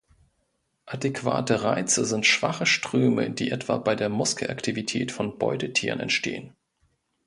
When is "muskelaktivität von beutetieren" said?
4.09-5.99